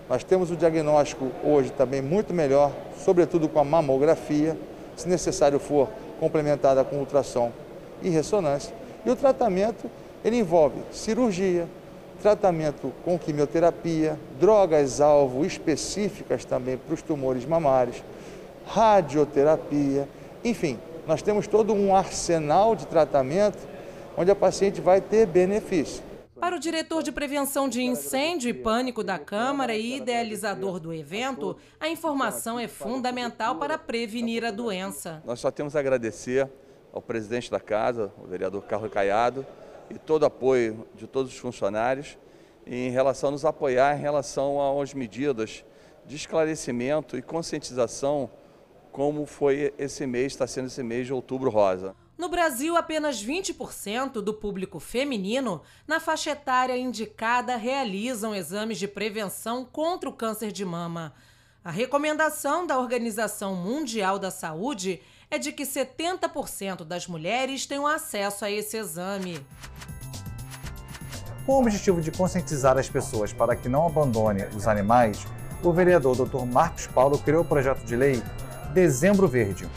nós 0.09 0.23
temos 0.23 0.51
o 0.51 0.57
diagnóstico 0.57 1.31
hoje 1.43 1.71
também 1.71 2.03
muito 2.03 2.35
melhor, 2.35 2.71
sobretudo 2.99 3.49
com 3.49 3.59
a 3.59 3.65
mamografia, 3.65 4.57
se 4.97 5.09
necessário 5.09 5.59
for 5.59 5.89
complementada 6.21 6.85
com 6.85 6.97
ultrassom 6.97 7.51
e 8.03 8.09
ressonância. 8.11 8.75
E 9.05 9.11
o 9.11 9.17
tratamento, 9.17 9.91
ele 10.25 10.39
envolve 10.39 10.77
cirurgia, 10.93 11.67
tratamento 12.23 12.93
com 13.05 13.19
quimioterapia, 13.19 14.19
drogas-alvo 14.41 15.45
específicas 15.45 16.45
também 16.45 16.77
para 16.77 16.95
os 16.95 17.03
tumores 17.03 17.45
mamários, 17.45 18.03
radioterapia, 18.67 20.09
enfim, 20.43 20.79
nós 21.07 21.23
temos 21.23 21.47
todo 21.47 21.75
um 21.75 21.95
arsenal 21.95 22.75
de 22.75 22.87
tratamento 22.87 23.59
onde 24.17 24.31
a 24.31 24.35
paciente 24.35 24.81
vai 24.81 25.01
ter 25.01 25.27
benefício. 25.27 26.03
Para 26.45 26.57
o 26.57 26.61
diretor 26.61 27.03
de 27.03 27.11
prevenção 27.11 27.71
de 27.71 27.81
incêndio 27.81 28.51
e 28.51 28.53
pânico 28.53 29.03
da 29.03 29.19
Câmara 29.19 29.75
e 29.75 29.97
idealizador 29.97 30.79
do 30.79 30.93
evento, 30.93 31.57
a 31.81 31.89
informação 31.89 32.61
é 32.61 32.69
fundamental 32.69 33.57
para 33.57 33.79
prevenir 33.79 34.45
a 34.45 34.51
doença. 34.51 35.23
Nós 35.25 35.41
só 35.41 35.51
temos 35.51 35.75
a 35.75 35.81
agradecer 35.81 36.47
ao 36.93 37.01
presidente 37.01 37.51
da 37.51 37.59
casa, 37.59 38.13
o 38.23 38.27
vereador 38.27 38.63
Carlos 38.65 38.93
Caiado, 38.93 39.47
e 39.89 39.99
todo 39.99 40.25
o 40.25 40.27
apoio 40.27 40.87
de 40.95 41.07
todos 41.07 41.33
os 41.33 41.39
funcionários 41.39 42.19
em 42.67 42.91
relação 42.91 43.31
a 43.31 43.33
nos 43.33 43.47
apoiar 43.47 43.97
em 43.97 44.01
relação 44.03 44.79
às 44.79 44.93
medidas 44.93 45.65
de 46.05 46.15
esclarecimento 46.15 47.17
e 47.17 47.23
conscientização 47.23 48.29
como 48.93 49.25
foi 49.25 49.73
esse 49.79 50.07
mês, 50.07 50.35
está 50.35 50.47
sendo 50.47 50.67
esse 50.67 50.83
mês 50.83 51.07
de 51.07 51.13
outubro 51.15 51.49
rosa. 51.49 51.97
No 52.17 52.29
Brasil, 52.29 52.77
apenas 52.77 53.25
20% 53.25 54.23
do 54.23 54.33
público 54.33 54.79
feminino 54.79 55.63
na 55.87 55.99
faixa 55.99 56.31
etária 56.31 56.77
indicada 56.77 57.57
realizam 57.57 58.33
exames 58.33 58.79
de 58.79 58.87
prevenção 58.87 59.65
contra 59.65 60.09
o 60.09 60.13
câncer 60.13 60.53
de 60.53 60.65
mama. 60.65 61.13
A 61.65 61.73
recomendação 61.73 62.67
da 62.67 62.79
Organização 62.79 63.57
Mundial 63.57 64.19
da 64.19 64.31
Saúde 64.31 65.03
é 65.29 65.39
de 65.39 65.51
que 65.51 65.65
70% 65.65 66.85
das 66.85 67.09
mulheres 67.09 67.67
tenham 67.67 67.87
acesso 67.87 68.45
a 68.45 68.51
esse 68.51 68.77
exame. 68.77 69.45
Com 71.45 71.55
o 71.55 71.61
objetivo 71.63 72.01
de 72.01 72.13
conscientizar 72.13 72.79
as 72.79 72.89
pessoas 72.89 73.33
para 73.33 73.57
que 73.57 73.69
não 73.69 73.87
abandone 73.87 74.45
os 74.57 74.69
animais, 74.69 75.27
o 75.65 75.73
vereador 75.73 76.15
Dr. 76.15 76.45
Marcos 76.45 76.87
Paulo 76.87 77.19
criou 77.19 77.43
o 77.43 77.47
projeto 77.47 77.85
de 77.85 77.97
lei 77.97 78.23
Dezembro 78.73 79.27
Verde. 79.27 79.69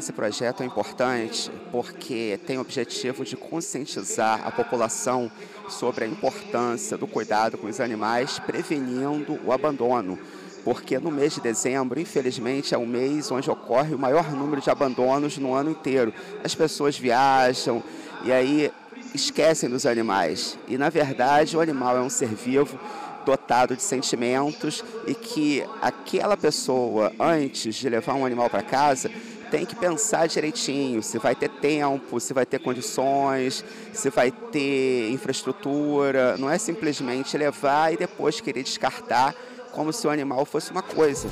Esse 0.00 0.14
projeto 0.14 0.62
é 0.62 0.66
importante 0.66 1.52
porque 1.70 2.40
tem 2.46 2.56
o 2.56 2.62
objetivo 2.62 3.22
de 3.22 3.36
conscientizar 3.36 4.40
a 4.46 4.50
população 4.50 5.30
sobre 5.68 6.06
a 6.06 6.08
importância 6.08 6.96
do 6.96 7.06
cuidado 7.06 7.58
com 7.58 7.66
os 7.66 7.80
animais, 7.80 8.38
prevenindo 8.38 9.38
o 9.44 9.52
abandono. 9.52 10.18
Porque 10.64 10.98
no 10.98 11.10
mês 11.10 11.34
de 11.34 11.42
dezembro, 11.42 12.00
infelizmente, 12.00 12.74
é 12.74 12.78
o 12.78 12.86
mês 12.86 13.30
onde 13.30 13.50
ocorre 13.50 13.94
o 13.94 13.98
maior 13.98 14.32
número 14.32 14.62
de 14.62 14.70
abandonos 14.70 15.36
no 15.36 15.52
ano 15.52 15.70
inteiro. 15.70 16.14
As 16.42 16.54
pessoas 16.54 16.98
viajam 16.98 17.82
e 18.24 18.32
aí 18.32 18.72
esquecem 19.14 19.68
dos 19.68 19.84
animais. 19.84 20.58
E 20.66 20.78
na 20.78 20.88
verdade, 20.88 21.58
o 21.58 21.60
animal 21.60 21.98
é 21.98 22.00
um 22.00 22.08
ser 22.08 22.28
vivo 22.28 22.80
dotado 23.26 23.76
de 23.76 23.82
sentimentos 23.82 24.82
e 25.06 25.14
que 25.14 25.62
aquela 25.82 26.38
pessoa, 26.38 27.12
antes 27.20 27.74
de 27.74 27.86
levar 27.86 28.14
um 28.14 28.24
animal 28.24 28.48
para 28.48 28.62
casa, 28.62 29.10
tem 29.50 29.66
que 29.66 29.74
pensar 29.74 30.28
direitinho 30.28 31.02
se 31.02 31.18
vai 31.18 31.34
ter 31.34 31.48
tempo, 31.48 32.20
se 32.20 32.32
vai 32.32 32.46
ter 32.46 32.60
condições, 32.60 33.64
se 33.92 34.08
vai 34.08 34.30
ter 34.30 35.10
infraestrutura. 35.10 36.36
Não 36.38 36.48
é 36.48 36.56
simplesmente 36.56 37.36
levar 37.36 37.92
e 37.92 37.96
depois 37.96 38.40
querer 38.40 38.62
descartar 38.62 39.34
como 39.72 39.92
se 39.92 40.06
o 40.06 40.10
animal 40.10 40.44
fosse 40.44 40.70
uma 40.70 40.82
coisa. 40.82 41.28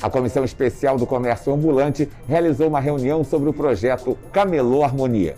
A 0.00 0.08
Comissão 0.08 0.44
Especial 0.44 0.96
do 0.96 1.06
Comércio 1.06 1.52
Ambulante 1.52 2.08
realizou 2.26 2.68
uma 2.68 2.80
reunião 2.80 3.22
sobre 3.22 3.50
o 3.50 3.52
projeto 3.52 4.16
Camelô 4.32 4.82
Harmonia. 4.82 5.36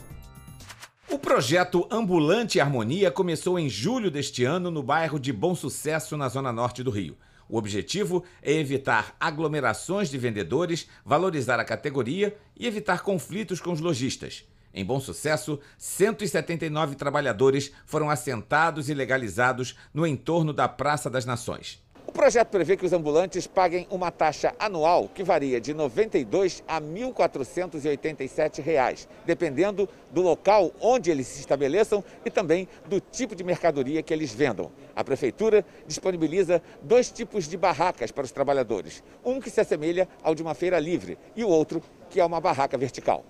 O 1.10 1.18
projeto 1.18 1.86
Ambulante 1.90 2.60
Harmonia 2.60 3.10
começou 3.10 3.58
em 3.58 3.68
julho 3.68 4.10
deste 4.10 4.44
ano 4.44 4.70
no 4.70 4.82
bairro 4.82 5.18
de 5.18 5.32
Bom 5.32 5.54
Sucesso, 5.54 6.16
na 6.16 6.28
zona 6.28 6.52
norte 6.52 6.82
do 6.82 6.90
Rio. 6.90 7.16
O 7.52 7.58
objetivo 7.58 8.24
é 8.40 8.50
evitar 8.50 9.14
aglomerações 9.20 10.08
de 10.08 10.16
vendedores, 10.16 10.88
valorizar 11.04 11.60
a 11.60 11.64
categoria 11.66 12.34
e 12.58 12.66
evitar 12.66 13.02
conflitos 13.02 13.60
com 13.60 13.72
os 13.72 13.80
lojistas. 13.80 14.48
Em 14.72 14.82
bom 14.82 14.98
sucesso, 14.98 15.60
179 15.76 16.94
trabalhadores 16.94 17.70
foram 17.84 18.08
assentados 18.08 18.88
e 18.88 18.94
legalizados 18.94 19.76
no 19.92 20.06
entorno 20.06 20.50
da 20.50 20.66
Praça 20.66 21.10
das 21.10 21.26
Nações. 21.26 21.81
O 22.12 22.20
projeto 22.22 22.48
prevê 22.48 22.76
que 22.76 22.84
os 22.84 22.92
ambulantes 22.92 23.46
paguem 23.46 23.86
uma 23.90 24.10
taxa 24.10 24.54
anual 24.58 25.08
que 25.08 25.24
varia 25.24 25.58
de 25.58 25.72
R$ 25.72 25.78
92 25.78 26.62
a 26.68 26.78
1.487 26.78 28.62
reais, 28.62 29.08
dependendo 29.24 29.88
do 30.10 30.20
local 30.20 30.70
onde 30.78 31.10
eles 31.10 31.26
se 31.26 31.40
estabeleçam 31.40 32.04
e 32.22 32.30
também 32.30 32.68
do 32.86 33.00
tipo 33.00 33.34
de 33.34 33.42
mercadoria 33.42 34.02
que 34.02 34.12
eles 34.12 34.30
vendam. 34.30 34.70
A 34.94 35.02
prefeitura 35.02 35.64
disponibiliza 35.86 36.62
dois 36.82 37.10
tipos 37.10 37.48
de 37.48 37.56
barracas 37.56 38.12
para 38.12 38.24
os 38.24 38.30
trabalhadores: 38.30 39.02
um 39.24 39.40
que 39.40 39.48
se 39.48 39.62
assemelha 39.62 40.06
ao 40.22 40.34
de 40.34 40.42
uma 40.42 40.52
feira 40.52 40.78
livre 40.78 41.16
e 41.34 41.42
o 41.42 41.48
outro 41.48 41.82
que 42.10 42.20
é 42.20 42.24
uma 42.26 42.42
barraca 42.42 42.76
vertical. 42.76 43.24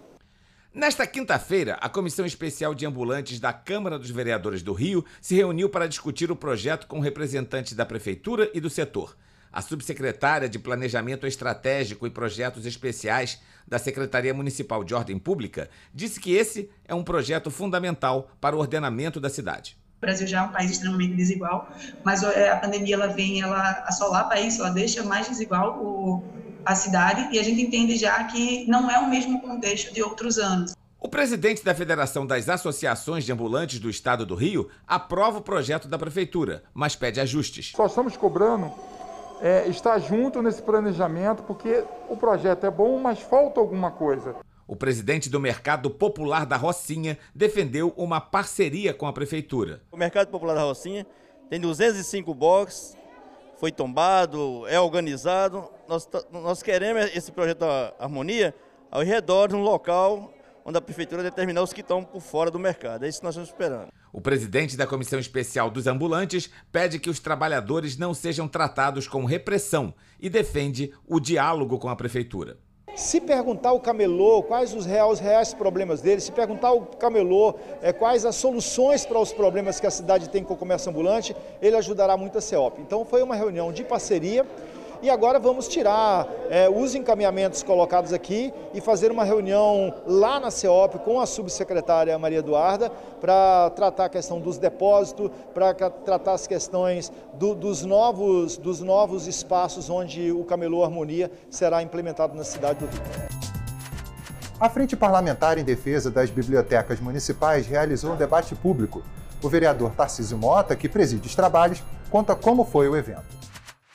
Nesta 0.75 1.07
quinta-feira, 1.07 1.75
a 1.83 1.89
Comissão 1.91 2.25
Especial 2.25 2.75
de 2.75 2.87
Ambulantes 2.87 3.39
da 3.39 3.53
Câmara 3.53 3.99
dos 3.99 4.11
Vereadores 4.11 4.63
do 4.63 4.73
Rio 4.73 5.05
se 5.21 5.35
reuniu 5.35 5.69
para 5.69 5.87
discutir 5.87 6.31
o 6.31 6.37
projeto 6.37 6.87
com 6.87 6.99
representantes 6.99 7.75
da 7.75 7.85
Prefeitura 7.85 8.51
e 8.55 8.61
do 8.61 8.71
setor. 8.71 9.15
A 9.53 9.61
subsecretária 9.61 10.49
de 10.49 10.59
Planejamento 10.59 11.27
Estratégico 11.27 12.07
e 12.07 12.11
Projetos 12.11 12.65
Especiais 12.65 13.39
da 13.69 13.79
Secretaria 13.79 14.33
Municipal 14.33 14.83
de 14.83 14.95
Ordem 14.95 15.19
Pública 15.19 15.69
disse 15.93 16.19
que 16.19 16.33
esse 16.33 16.71
é 16.87 16.95
um 16.95 17.05
projeto 17.05 17.51
fundamental 17.51 18.31
para 18.41 18.57
o 18.57 18.59
ordenamento 18.59 19.21
da 19.21 19.29
cidade. 19.29 19.77
O 19.99 20.01
Brasil 20.01 20.27
já 20.27 20.39
é 20.39 20.43
um 20.43 20.53
país 20.53 20.71
extremamente 20.71 21.15
desigual, 21.15 21.71
mas 22.03 22.23
é, 22.23 22.51
a 22.51 22.57
pandemia 22.57 22.95
ela 22.95 23.09
vem, 23.09 23.43
ela 23.43 23.85
assolapa 23.87 24.41
isso, 24.41 24.63
ela 24.63 24.71
deixa 24.71 25.05
mais 25.05 25.29
desigual 25.29 25.79
o, 25.79 26.25
a 26.65 26.75
cidade 26.75 27.29
e 27.33 27.39
a 27.39 27.43
gente 27.43 27.63
entende 27.63 27.97
já 27.97 28.25
que 28.25 28.67
não 28.69 28.91
é 28.91 28.99
o 28.99 29.09
mesmo 29.09 29.41
contexto 29.41 29.93
de 29.93 30.03
outros 30.03 30.39
anos. 30.39 30.75
O 31.01 31.09
presidente 31.09 31.65
da 31.65 31.75
Federação 31.75 32.25
das 32.25 32.49
Associações 32.49 33.25
de 33.25 33.33
Ambulantes 33.33 33.81
do 33.81 33.91
Estado 33.91 34.25
do 34.25 34.37
Rio 34.37 34.71
aprova 34.87 35.39
o 35.39 35.43
projeto 35.43 35.89
da 35.89 35.99
Prefeitura, 35.99 36.63
mas 36.73 36.95
pede 36.95 37.21
ajustes. 37.21 37.73
Só 37.75 37.87
estamos 37.87 38.17
cobrando 38.17 38.73
é, 39.41 39.67
estar 39.67 39.99
junto 39.99 40.41
nesse 40.41 40.63
planejamento, 40.63 41.43
porque 41.43 41.83
o 42.09 42.17
projeto 42.17 42.65
é 42.65 42.71
bom, 42.71 43.01
mas 43.01 43.19
falta 43.19 43.59
alguma 43.59 43.91
coisa. 43.91 44.37
O 44.65 44.77
presidente 44.77 45.29
do 45.29 45.41
Mercado 45.41 45.91
Popular 45.91 46.47
da 46.47 46.57
Rocinha 46.57 47.19
defendeu 47.35 47.93
uma 47.97 48.21
parceria 48.21 48.95
com 48.95 49.09
a 49.09 49.13
Prefeitura. 49.13 49.83
O 49.91 49.97
Mercado 49.97 50.29
Popular 50.29 50.55
da 50.55 50.63
Rocinha 50.63 51.05
tem 51.51 51.61
205 51.61 52.33
boxes, 52.33 52.97
foi 53.63 53.71
tombado, 53.71 54.67
é 54.67 54.81
organizado. 54.81 55.71
Nós, 55.89 56.09
nós 56.33 56.65
queremos 56.65 57.15
esse 57.15 57.31
projeto 57.31 57.63
Harmonia 57.97 58.53
ao 58.91 59.05
redor 59.05 59.51
de 59.51 59.55
um 59.55 59.63
local 59.63 60.35
onde 60.65 60.79
a 60.79 60.81
prefeitura 60.81 61.23
determinar 61.23 61.63
os 61.63 61.73
que 61.73 61.81
estão 61.81 62.03
por 62.03 62.21
fora 62.21 62.51
do 62.51 62.59
mercado. 62.59 63.05
É 63.05 63.09
isso 63.09 63.21
que 63.21 63.25
nós 63.25 63.37
estamos 63.37 63.51
esperando. 63.51 63.93
O 64.13 64.21
presidente 64.21 64.77
da 64.77 64.85
Comissão 64.85 65.17
Especial 65.17 65.71
dos 65.71 65.87
Ambulantes 65.87 66.51
pede 66.73 66.99
que 66.99 67.09
os 67.09 67.21
trabalhadores 67.21 67.97
não 67.97 68.13
sejam 68.13 68.49
tratados 68.49 69.07
com 69.07 69.25
repressão 69.25 69.95
e 70.19 70.29
defende 70.29 70.93
o 71.07 71.21
diálogo 71.21 71.79
com 71.79 71.89
a 71.89 71.95
prefeitura. 71.95 72.59
Se 72.95 73.21
perguntar 73.23 73.71
ao 73.71 73.81
camelô 73.81 74.43
quais 74.43 74.75
os 74.75 74.85
reais, 74.85 75.19
reais 75.19 75.55
problemas 75.55 76.03
dele, 76.03 76.21
se 76.21 76.31
perguntar 76.31 76.69
ao 76.69 76.83
camelô 76.83 77.55
é, 77.81 77.91
quais 77.91 78.27
as 78.27 78.37
soluções 78.37 79.07
para 79.07 79.19
os 79.19 79.33
problemas 79.33 79.81
que 79.81 79.87
a 79.87 79.91
cidade 79.91 80.29
tem 80.29 80.45
com 80.45 80.53
o 80.53 80.57
comércio 80.57 80.91
ambulante, 80.91 81.35
ele 81.63 81.75
ajudará 81.75 82.19
muito 82.19 82.37
a 82.37 82.41
CEOP. 82.41 82.83
Então 82.83 83.05
foi 83.05 83.23
uma 83.23 83.35
reunião 83.35 83.73
de 83.73 83.83
parceria 83.83 84.47
e 85.03 85.11
agora 85.11 85.41
vamos 85.41 85.67
tirar 85.67 86.29
é, 86.49 86.71
os 86.71 86.95
encaminhamentos 86.95 87.63
colocados 87.63 88.13
aqui 88.13 88.55
e 88.73 88.81
fazer 88.81 89.11
uma 89.11 89.25
reunião 89.25 89.93
lá 90.07 90.39
na 90.39 90.51
CEOP 90.51 91.01
com 91.01 91.21
a 91.21 91.27
subsecretária 91.27 92.17
Maria 92.19 92.39
Eduarda 92.39 92.89
para 93.21 93.71
tratar 93.71 94.05
a 94.05 94.09
questão 94.09 94.41
dos 94.41 94.59
depósitos, 94.59 95.29
para 95.53 95.75
tratar 95.75 96.35
as 96.35 96.47
questões 96.47 97.11
do, 97.35 97.53
dos, 97.53 97.85
novos, 97.85 98.57
dos 98.57 98.81
novos 98.81 99.27
espaços 99.27 99.91
onde 99.91 100.31
o 100.31 100.45
Camelô 100.45 100.85
Harmonia 100.85 101.31
será 101.51 101.83
implementado 101.83 102.37
na 102.37 102.45
cidade 102.45 102.79
do 102.79 102.87
Rio. 102.87 103.03
A 104.61 104.69
Frente 104.69 104.97
Parlamentar 104.97 105.59
em 105.59 105.65
Defesa 105.65 106.09
das 106.09 106.31
Bibliotecas 106.31 107.01
Municipais 107.01 107.67
realizou 107.67 108.13
um 108.13 108.17
debate 108.17 108.55
público. 108.55 109.03
O 109.43 109.49
vereador 109.49 109.91
Tarcísio 109.91 110.39
Mota, 110.39 110.77
que 110.77 110.89
preside 110.89 111.27
os 111.27 111.35
trabalhos, 111.35 111.83
conta 112.09 112.37
como 112.37 112.65
foi 112.65 112.89
o 112.89 112.97
evento. 112.97 113.42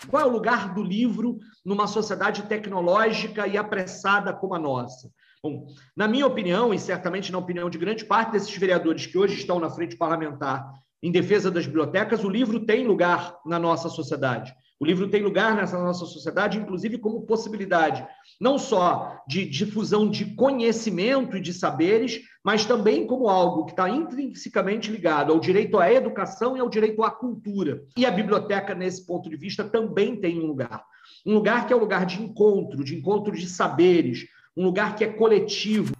Qual 0.09 0.21
é 0.21 0.25
o 0.25 0.31
lugar 0.31 0.73
do 0.73 0.83
livro 0.83 1.39
numa 1.65 1.87
sociedade 1.87 2.43
tecnológica 2.43 3.47
e 3.47 3.57
apressada 3.57 4.33
como 4.33 4.55
a 4.55 4.59
nossa? 4.59 5.09
Bom, 5.43 5.67
na 5.95 6.07
minha 6.07 6.25
opinião, 6.25 6.73
e 6.73 6.79
certamente 6.79 7.31
na 7.31 7.37
opinião 7.37 7.69
de 7.69 7.77
grande 7.77 8.03
parte 8.05 8.31
desses 8.31 8.55
vereadores 8.57 9.05
que 9.05 9.17
hoje 9.17 9.35
estão 9.35 9.59
na 9.59 9.69
frente 9.69 9.95
parlamentar 9.95 10.67
em 11.01 11.11
defesa 11.11 11.51
das 11.51 11.65
bibliotecas, 11.65 12.23
o 12.23 12.29
livro 12.29 12.65
tem 12.65 12.87
lugar 12.87 13.37
na 13.45 13.59
nossa 13.59 13.87
sociedade. 13.87 14.53
O 14.79 14.85
livro 14.85 15.09
tem 15.09 15.23
lugar 15.23 15.55
nessa 15.55 15.77
nossa 15.77 16.05
sociedade, 16.05 16.59
inclusive 16.59 16.99
como 16.99 17.25
possibilidade 17.25 18.05
não 18.39 18.59
só 18.59 19.23
de 19.27 19.45
difusão 19.45 20.09
de 20.09 20.35
conhecimento 20.35 21.35
e 21.35 21.41
de 21.41 21.51
saberes, 21.51 22.21
mas 22.43 22.65
também 22.65 23.07
como 23.07 23.27
algo 23.27 23.65
que 23.65 23.71
está 23.71 23.89
intrinsecamente 23.89 24.91
ligado 24.91 25.33
ao 25.33 25.39
direito 25.39 25.79
à 25.79 25.91
educação 25.91 26.55
e 26.55 26.59
ao 26.59 26.69
direito 26.69 27.03
à 27.03 27.09
cultura. 27.09 27.83
E 27.97 28.05
a 28.05 28.11
biblioteca, 28.11 28.75
nesse 28.75 29.05
ponto 29.05 29.29
de 29.29 29.35
vista, 29.35 29.63
também 29.63 30.15
tem 30.15 30.39
um 30.39 30.45
lugar. 30.45 30.83
Um 31.25 31.33
lugar 31.33 31.65
que 31.65 31.73
é 31.73 31.75
um 31.75 31.79
lugar 31.79 32.05
de 32.05 32.21
encontro, 32.21 32.83
de 32.83 32.95
encontro 32.95 33.35
de 33.35 33.47
saberes, 33.47 34.27
um 34.55 34.63
lugar 34.63 34.95
que 34.95 35.03
é 35.03 35.07
coletivo. 35.07 35.93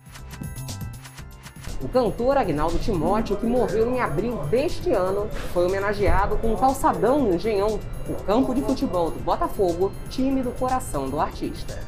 O 1.80 1.88
cantor 1.88 2.38
Agnaldo 2.38 2.80
Timóteo, 2.80 3.38
que 3.38 3.46
morreu 3.46 3.94
em 3.94 4.02
abril 4.02 4.38
deste 4.46 4.92
ano, 4.92 5.30
foi 5.54 5.68
homenageado 5.68 6.36
com 6.38 6.54
um 6.54 6.56
calçadão 6.56 7.20
no 7.20 7.36
Engenhão, 7.36 7.80
o 8.10 8.16
campo 8.24 8.56
de 8.56 8.62
futebol 8.64 9.12
do 9.12 9.20
Botafogo, 9.20 9.92
time 10.10 10.42
do 10.42 10.52
coração 10.52 11.08
do 11.08 11.20
artista. 11.20 11.80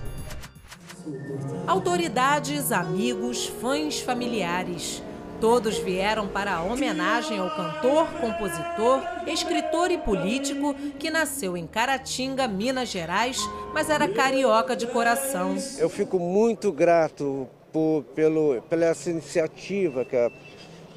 Autoridades, 1.66 2.72
amigos, 2.72 3.48
fãs, 3.48 4.00
familiares. 4.00 5.02
Todos 5.42 5.80
vieram 5.80 6.28
para 6.28 6.58
a 6.58 6.64
homenagem 6.64 7.40
ao 7.40 7.50
cantor, 7.50 8.08
compositor, 8.20 9.02
escritor 9.26 9.90
e 9.90 9.98
político 9.98 10.76
que 11.00 11.10
nasceu 11.10 11.56
em 11.58 11.66
Caratinga, 11.66 12.48
Minas 12.48 12.90
Gerais, 12.90 13.40
mas 13.74 13.90
era 13.90 14.08
carioca 14.08 14.76
de 14.76 14.86
coração. 14.86 15.56
Eu 15.78 15.90
fico 15.90 16.20
muito 16.20 16.72
grato 16.72 17.48
por, 17.72 18.04
pelo, 18.16 18.62
pela 18.64 18.86
essa 18.86 19.10
iniciativa 19.10 20.06
que 20.06 20.16
a, 20.16 20.32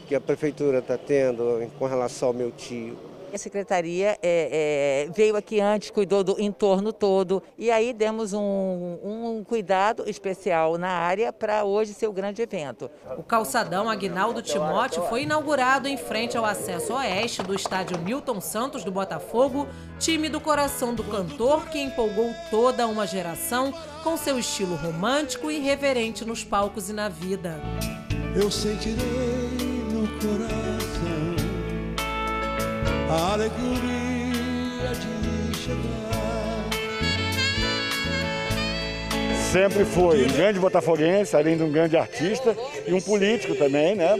que 0.06 0.14
a 0.14 0.20
prefeitura 0.20 0.78
está 0.78 0.96
tendo 0.96 1.70
com 1.78 1.86
relação 1.86 2.28
ao 2.28 2.34
meu 2.34 2.50
tio. 2.50 2.96
A 3.32 3.38
secretaria 3.38 4.18
é, 4.22 5.06
é, 5.08 5.12
veio 5.14 5.36
aqui 5.36 5.58
antes, 5.58 5.90
cuidou 5.90 6.22
do 6.22 6.38
entorno 6.38 6.92
todo 6.92 7.42
e 7.56 7.70
aí 7.70 7.94
demos 7.94 8.34
um, 8.34 8.98
um 9.02 9.42
cuidado 9.42 10.04
especial 10.06 10.76
na 10.76 10.90
área 10.90 11.32
para 11.32 11.64
hoje 11.64 11.94
ser 11.94 12.06
o 12.08 12.12
grande 12.12 12.42
evento. 12.42 12.90
O 13.16 13.22
calçadão 13.22 13.88
Aguinaldo 13.88 14.42
Timóteo 14.42 15.02
foi 15.04 15.22
inaugurado 15.22 15.88
em 15.88 15.96
frente 15.96 16.36
ao 16.36 16.44
acesso 16.44 16.92
oeste 16.92 17.42
do 17.42 17.54
estádio 17.54 17.96
Newton 17.98 18.40
Santos 18.40 18.84
do 18.84 18.92
Botafogo, 18.92 19.66
time 19.98 20.28
do 20.28 20.40
coração 20.40 20.94
do 20.94 21.02
cantor 21.02 21.70
que 21.70 21.80
empolgou 21.80 22.34
toda 22.50 22.86
uma 22.86 23.06
geração 23.06 23.72
com 24.04 24.14
seu 24.16 24.38
estilo 24.38 24.76
romântico 24.76 25.50
e 25.50 25.56
irreverente 25.56 26.22
nos 26.24 26.44
palcos 26.44 26.90
e 26.90 26.92
na 26.92 27.08
vida. 27.08 27.58
Eu 28.36 28.50
sentirei 28.50 28.96
no 29.90 30.06
coração 30.20 30.71
a 33.12 33.32
alegria 33.34 34.92
de 34.94 35.58
chegar. 35.58 36.32
Sempre 39.52 39.84
foi 39.84 40.24
um 40.24 40.32
grande 40.32 40.58
botafoguense, 40.58 41.36
além 41.36 41.58
de 41.58 41.62
um 41.62 41.70
grande 41.70 41.94
artista 41.96 42.56
e 42.86 42.94
um 42.94 43.00
político 43.02 43.54
também, 43.54 43.94
né? 43.94 44.18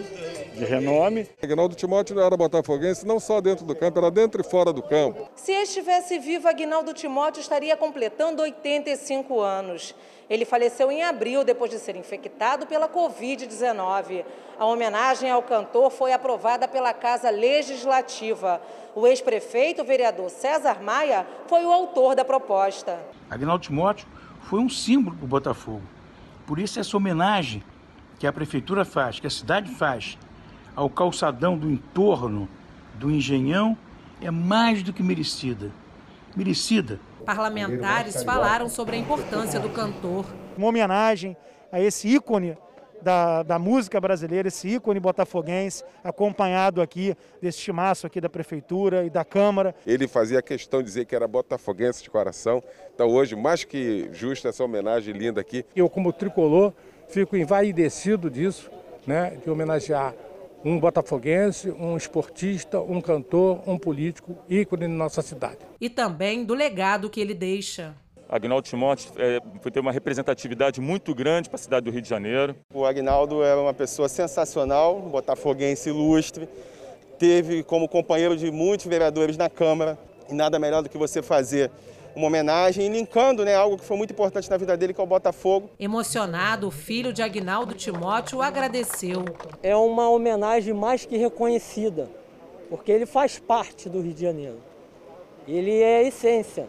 De 0.53 0.65
renome. 0.65 1.29
Aguinaldo 1.43 1.75
Timóteo 1.75 2.19
era 2.21 2.37
botafoguense 2.37 3.07
não 3.07 3.19
só 3.19 3.41
dentro 3.41 3.65
do 3.65 3.75
campo, 3.75 3.99
era 3.99 4.11
dentro 4.11 4.41
e 4.41 4.45
fora 4.45 4.73
do 4.73 4.83
campo. 4.83 5.29
Se 5.35 5.53
estivesse 5.53 6.19
vivo, 6.19 6.49
Aguinaldo 6.49 6.93
Timóteo 6.93 7.41
estaria 7.41 7.77
completando 7.77 8.43
85 8.43 9.41
anos. 9.41 9.95
Ele 10.29 10.45
faleceu 10.45 10.91
em 10.91 11.03
abril 11.03 11.45
depois 11.45 11.71
de 11.71 11.79
ser 11.79 11.97
infectado 11.97 12.67
pela 12.67 12.89
Covid-19. 12.89 14.25
A 14.59 14.65
homenagem 14.65 15.31
ao 15.31 15.43
cantor 15.43 15.91
foi 15.91 16.13
aprovada 16.13 16.69
pela 16.69 16.95
Casa 16.95 17.29
Legislativa. 17.31 18.61
O 18.95 19.07
ex-prefeito, 19.07 19.83
o 19.83 19.85
vereador 19.85 20.31
César 20.31 20.83
Maia, 20.83 21.27
foi 21.47 21.65
o 21.65 21.73
autor 21.73 22.15
da 22.15 22.25
proposta. 22.25 22.99
Aguinaldo 23.31 23.65
Timóteo 23.65 24.07
foi 24.43 24.61
um 24.61 24.69
símbolo 24.69 25.17
do 25.17 25.27
Botafogo. 25.27 25.83
Por 26.47 26.59
isso, 26.59 26.79
essa 26.79 26.97
homenagem 26.97 27.63
que 28.19 28.27
a 28.27 28.33
prefeitura 28.33 28.85
faz, 28.85 29.19
que 29.19 29.27
a 29.27 29.31
cidade 29.31 29.71
faz, 29.75 30.17
ao 30.75 30.89
calçadão 30.89 31.57
do 31.57 31.71
entorno 31.71 32.49
do 32.95 33.11
Engenhão 33.11 33.77
é 34.21 34.31
mais 34.31 34.83
do 34.83 34.93
que 34.93 35.03
merecida. 35.03 35.71
Merecida. 36.37 36.99
Parlamentares 37.25 38.23
falaram 38.23 38.69
sobre 38.69 38.97
a 38.97 38.99
importância 38.99 39.61
do 39.61 39.69
cantor. 39.69 40.25
Uma 40.57 40.69
homenagem 40.69 41.37
a 41.71 41.81
esse 41.81 42.09
ícone 42.09 42.57
da, 43.03 43.43
da, 43.43 43.59
música 43.59 44.01
brasileira, 44.01 44.49
esse 44.49 44.69
ícone 44.69 45.01
botafoguense, 45.01 45.85
acompanhado 46.05 46.81
aqui 46.81 47.17
desse 47.41 47.59
timaço 47.59 48.07
aqui 48.07 48.21
da 48.21 48.29
Prefeitura 48.29 49.05
e 49.05 49.11
da 49.11 49.25
Câmara. 49.25 49.75
Ele 49.87 50.07
fazia 50.07 50.41
questão 50.41 50.81
de 50.81 50.87
dizer 50.87 51.05
que 51.05 51.15
era 51.15 51.27
botafoguense 51.27 52.03
de 52.03 52.11
coração. 52.11 52.63
Então 52.95 53.09
hoje, 53.09 53.35
mais 53.35 53.65
que 53.65 54.09
justa 54.13 54.49
essa 54.49 54.63
homenagem 54.63 55.15
linda 55.15 55.41
aqui. 55.41 55.65
Eu, 55.75 55.89
como 55.89 56.13
tricolor, 56.13 56.73
fico 57.09 57.37
envaidecido 57.37 58.31
disso, 58.31 58.71
né, 59.07 59.37
de 59.43 59.51
homenagear 59.51 60.15
um 60.65 60.79
botafoguense, 60.79 61.71
um 61.71 61.97
esportista, 61.97 62.81
um 62.81 63.01
cantor, 63.01 63.63
um 63.67 63.79
político, 63.79 64.37
ícone 64.49 64.87
na 64.87 64.95
nossa 64.95 65.23
cidade. 65.23 65.59
E 65.81 65.91
também 65.91 66.45
do 66.45 66.55
legado 66.55 67.11
que 67.11 67.21
ele 67.21 67.35
deixa. 67.35 67.95
Agnaldo 68.29 68.67
Timóteo 68.67 69.13
é, 69.19 69.41
foi 69.61 69.71
ter 69.71 69.81
uma 69.81 69.93
representatividade 69.93 70.81
muito 70.81 71.15
grande 71.15 71.51
para 71.51 71.57
a 71.57 71.63
cidade 71.63 71.85
do 71.85 71.91
Rio 71.91 72.01
de 72.01 72.09
Janeiro. 72.09 72.57
O 72.73 72.87
Agnaldo 72.87 73.43
é 73.43 73.55
uma 73.55 73.75
pessoa 73.75 74.09
sensacional, 74.09 74.97
um 74.97 75.11
botafoguense 75.11 75.91
ilustre, 75.91 76.49
teve 77.19 77.63
como 77.63 77.87
companheiro 77.87 78.37
de 78.37 78.51
muitos 78.51 78.87
vereadores 78.87 79.37
na 79.37 79.51
Câmara, 79.51 79.99
e 80.31 80.35
nada 80.35 80.59
melhor 80.59 80.83
do 80.83 80.89
que 80.89 80.97
você 80.97 81.21
fazer 81.21 81.71
uma 82.15 82.27
homenagem, 82.27 82.89
linkando 82.89 83.45
né, 83.45 83.55
algo 83.55 83.79
que 83.79 83.85
foi 83.85 83.97
muito 83.97 84.13
importante 84.13 84.51
na 84.51 84.57
vida 84.57 84.77
dele, 84.77 84.93
que 84.93 85.01
é 85.01 85.05
o 85.05 85.07
Botafogo. 85.07 85.71
Emocionado, 85.79 86.69
o 86.69 86.71
filho 86.71 87.13
de 87.13 87.23
Agnaldo 87.23 87.75
Timóteo 87.75 88.43
agradeceu. 88.43 89.25
É 89.63 89.75
uma 89.75 90.09
homenagem 90.09 90.75
mais 90.75 91.05
que 91.05 91.17
reconhecida, 91.17 92.11
porque 92.69 92.93
ele 92.93 93.07
faz 93.07 93.39
parte 93.39 93.89
do 93.89 94.01
Rio 94.01 94.15
de 94.15 94.23
Janeiro. 94.23 94.61
Ele 95.47 95.81
é 95.81 95.99
a 95.99 96.03
essência. 96.03 96.67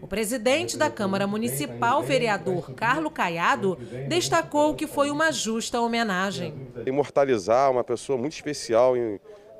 O 0.00 0.06
presidente 0.06 0.76
da 0.76 0.90
Câmara 0.90 1.28
Municipal, 1.28 2.02
vereador 2.02 2.72
Carlo 2.74 3.08
Caiado, 3.08 3.76
destacou 4.08 4.74
que 4.74 4.86
foi 4.86 5.10
uma 5.12 5.30
justa 5.30 5.80
homenagem. 5.80 6.54
Imortalizar 6.84 7.70
uma 7.70 7.84
pessoa 7.84 8.18
muito 8.18 8.32
especial 8.32 8.94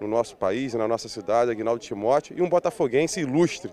no 0.00 0.08
nosso 0.08 0.36
país, 0.36 0.74
na 0.74 0.88
nossa 0.88 1.08
cidade, 1.08 1.52
Agnaldo 1.52 1.80
Timóteo, 1.80 2.36
e 2.36 2.42
um 2.42 2.48
botafoguense 2.48 3.20
ilustre. 3.20 3.70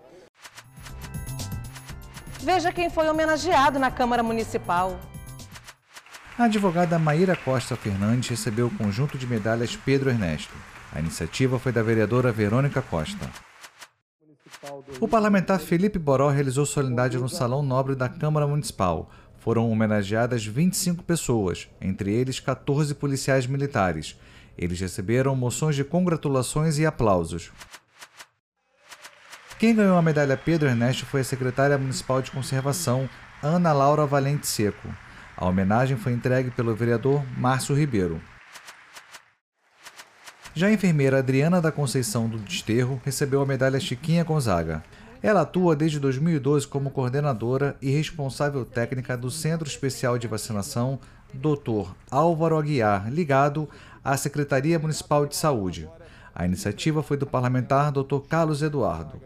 Veja 2.51 2.73
quem 2.73 2.89
foi 2.89 3.07
homenageado 3.07 3.77
na 3.77 3.91
Câmara 3.91 4.23
Municipal. 4.23 4.99
A 6.35 6.45
advogada 6.45 6.97
Maíra 6.97 7.35
Costa 7.35 7.75
Fernandes 7.75 8.27
recebeu 8.27 8.65
o 8.65 8.75
conjunto 8.75 9.19
de 9.19 9.27
medalhas 9.27 9.75
Pedro 9.75 10.09
Ernesto. 10.09 10.51
A 10.91 10.99
iniciativa 10.99 11.59
foi 11.59 11.71
da 11.71 11.83
vereadora 11.83 12.31
Verônica 12.31 12.81
Costa. 12.81 13.29
O 14.99 15.07
parlamentar 15.07 15.59
Felipe 15.59 15.99
Boró 15.99 16.27
realizou 16.29 16.65
solenidade 16.65 17.19
no 17.19 17.29
Salão 17.29 17.62
Nobre 17.62 17.93
da 17.93 18.09
Câmara 18.09 18.47
Municipal. 18.47 19.12
Foram 19.38 19.69
homenageadas 19.69 20.43
25 20.43 21.03
pessoas, 21.03 21.69
entre 21.79 22.12
eles 22.12 22.39
14 22.39 22.95
policiais 22.95 23.45
militares. 23.45 24.19
Eles 24.57 24.79
receberam 24.79 25.35
moções 25.35 25.75
de 25.75 25.83
congratulações 25.83 26.79
e 26.79 26.85
aplausos. 26.85 27.51
Quem 29.60 29.76
ganhou 29.76 29.98
a 29.98 30.02
medalha 30.02 30.38
Pedro 30.38 30.69
Ernesto 30.69 31.06
foi 31.06 31.19
a 31.19 31.24
secretária 31.26 31.78
municipal 31.78 32.22
de 32.22 32.32
conservação, 32.32 33.10
Ana 33.43 33.74
Laura 33.74 34.06
Valente 34.06 34.48
Seco. 34.48 34.88
A 35.36 35.45
homenagem 35.45 35.98
foi 35.98 36.13
entregue 36.13 36.50
pelo 36.50 36.74
vereador 36.74 37.22
Márcio 37.38 37.76
Ribeiro. 37.76 38.22
Já 40.56 40.67
a 40.67 40.72
enfermeira 40.72 41.19
Adriana 41.19 41.60
da 41.60 41.74
Conceição 41.74 42.30
do 42.30 42.38
Desterro 42.38 43.02
recebeu 43.04 43.41
a 43.41 43.45
medalha 43.45 43.82
Chiquinha 43.82 44.24
Gonzaga. 44.24 44.82
Ela 45.22 45.41
atua 45.41 45.76
desde 45.76 46.00
2012 46.00 46.65
como 46.65 46.89
coordenadora 46.89 47.76
e 47.82 47.91
responsável 47.91 48.63
técnica 48.63 49.17
do 49.17 49.30
Centro 49.30 49.67
Especial 49.67 50.17
de 50.17 50.26
Vacinação 50.26 50.98
Dr. 51.34 51.91
Álvaro 52.10 52.58
Aguiar, 52.58 53.12
ligado 53.12 53.67
à 54.02 54.15
Secretaria 54.15 54.80
Municipal 54.80 55.26
de 55.26 55.36
Saúde. 55.36 55.89
A 56.39 56.45
iniciativa 56.45 57.04
foi 57.04 57.17
do 57.17 57.28
parlamentar 57.28 57.91
Dr. 57.91 58.21
Carlos 58.30 58.62
Eduardo. 58.62 59.21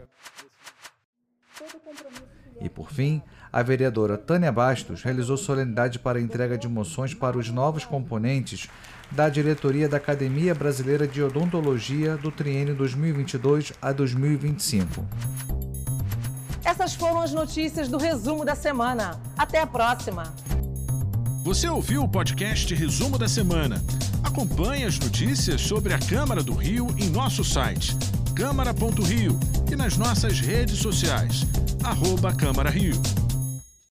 E 2.60 2.68
por 2.68 2.90
fim, 2.90 3.22
a 3.52 3.62
vereadora 3.62 4.18
Tânia 4.18 4.50
Bastos 4.50 5.00
realizou 5.04 5.36
solenidade 5.36 6.00
para 6.00 6.18
a 6.18 6.20
entrega 6.20 6.58
de 6.58 6.66
moções 6.66 7.14
para 7.14 7.38
os 7.38 7.48
novos 7.50 7.84
componentes 7.84 8.68
da 9.12 9.28
diretoria 9.28 9.88
da 9.88 9.98
Academia 9.98 10.56
Brasileira 10.56 11.06
de 11.06 11.22
Odontologia 11.22 12.16
do 12.16 12.32
triênio 12.32 12.74
2022 12.74 13.72
a 13.80 13.92
2025. 13.92 15.06
Essas 16.64 16.96
foram 16.96 17.20
as 17.20 17.32
notícias 17.32 17.88
do 17.88 17.96
resumo 17.96 18.44
da 18.44 18.56
semana. 18.56 19.20
Até 19.38 19.60
a 19.60 19.66
próxima. 19.68 20.34
Você 21.44 21.68
ouviu 21.68 22.02
o 22.02 22.08
podcast 22.08 22.74
Resumo 22.74 23.16
da 23.16 23.28
Semana? 23.28 23.80
Acompanhe 24.24 24.84
as 24.84 24.98
notícias 24.98 25.60
sobre 25.60 25.92
a 25.92 25.98
Câmara 25.98 26.42
do 26.42 26.54
Rio 26.54 26.88
em 26.98 27.08
nosso 27.10 27.44
site 27.44 27.94
câmara.rio 28.34 29.38
e 29.70 29.76
nas 29.76 29.96
nossas 29.96 30.40
redes 30.40 30.78
sociais 30.78 31.46
arroba 31.84 32.34
Câmara 32.34 32.70
Rio. 32.70 33.00